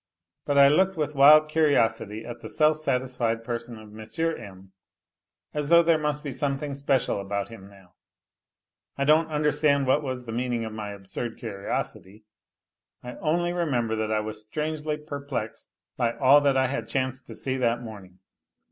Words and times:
But 0.45 0.57
I 0.57 0.67
looked 0.67 0.97
with 0.97 1.13
wild 1.13 1.47
curiosity 1.47 2.25
at 2.25 2.39
the 2.41 2.49
self 2.49 2.77
satisfied 2.77 3.43
person 3.43 3.77
of 3.77 3.95
M. 3.95 4.35
M., 4.39 4.71
as 5.53 5.69
though 5.69 5.83
there 5.83 5.99
must 5.99 6.23
be 6.23 6.31
something 6.31 6.73
special 6.73 7.21
about 7.21 7.49
him 7.49 7.69
now. 7.69 7.93
I 8.97 9.05
don't 9.05 9.29
under 9.31 9.51
stand 9.51 9.85
what 9.85 10.01
was 10.01 10.25
the 10.25 10.31
meaning 10.31 10.65
of 10.65 10.73
my 10.73 10.89
absurd 10.89 11.37
curiosity. 11.37 12.23
I 13.03 13.17
only 13.17 13.53
remember 13.53 13.95
that 13.95 14.11
I 14.11 14.21
was 14.21 14.41
strangely 14.41 14.97
perplexed 14.97 15.69
by 15.97 16.17
all 16.17 16.41
that 16.41 16.57
I 16.57 16.65
had 16.65 16.87
chanced 16.87 17.27
to 17.27 17.35
see 17.35 17.55
that 17.57 17.83
morning. 17.83 18.17